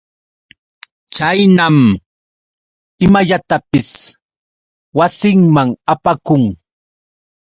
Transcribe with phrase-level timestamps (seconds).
[1.15, 1.77] Chaynam
[3.05, 3.89] imallatapis
[4.97, 6.43] wasinman apakun.